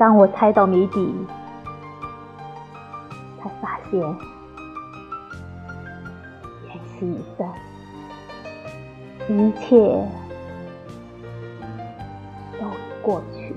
[0.00, 1.14] 当我猜到谜底，
[3.38, 4.00] 才发现
[6.64, 7.46] 烟消已散，
[9.28, 9.76] 一切
[12.58, 13.54] 都已过去。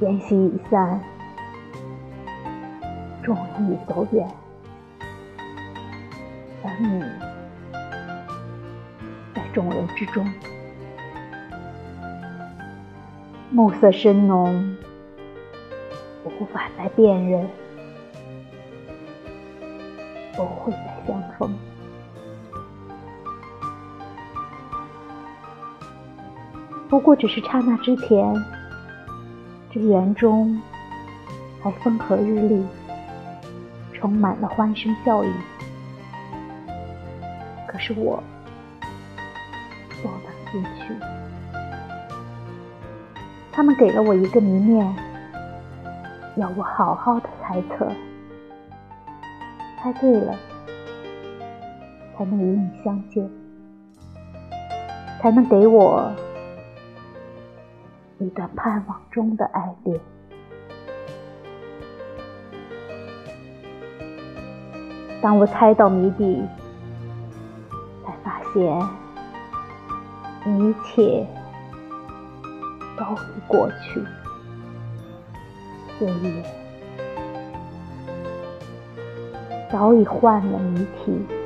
[0.00, 0.98] 烟消已散，
[3.22, 4.26] 众人已走远，
[6.64, 7.02] 而你
[9.34, 10.26] 在众人之中。
[13.50, 14.76] 暮色深浓，
[16.24, 17.48] 无法再辨认，
[20.36, 21.56] 不会再相逢。
[26.90, 28.34] 不过只是刹那之前，
[29.70, 30.60] 这园中
[31.62, 32.66] 还风和日丽，
[33.94, 35.32] 充满了欢声笑语。
[37.66, 38.22] 可是我
[40.02, 40.94] 不能进去。
[43.58, 44.86] 他们给了我一个谜面，
[46.36, 47.90] 要我好好的猜测，
[49.76, 50.32] 猜对了，
[52.16, 53.28] 才能与你相见，
[55.20, 56.08] 才能给我
[58.20, 60.00] 一段盼望中的爱恋。
[65.20, 66.40] 当我猜到谜底，
[68.06, 68.80] 才发现
[70.46, 71.26] 一切。
[72.98, 74.04] 都已过去，
[75.98, 76.44] 岁月
[79.70, 81.37] 早已换了谜题。